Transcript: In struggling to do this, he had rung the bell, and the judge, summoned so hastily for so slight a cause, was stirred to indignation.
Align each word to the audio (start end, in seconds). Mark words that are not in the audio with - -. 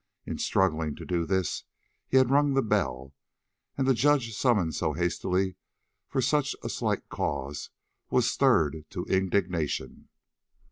In 0.25 0.39
struggling 0.39 0.95
to 0.95 1.05
do 1.05 1.27
this, 1.27 1.63
he 2.07 2.17
had 2.17 2.31
rung 2.31 2.55
the 2.55 2.63
bell, 2.63 3.13
and 3.77 3.85
the 3.87 3.93
judge, 3.93 4.33
summoned 4.35 4.73
so 4.73 4.93
hastily 4.93 5.57
for 6.09 6.23
so 6.23 6.41
slight 6.41 6.97
a 7.05 7.09
cause, 7.09 7.69
was 8.09 8.27
stirred 8.27 8.83
to 8.89 9.05
indignation. 9.05 10.09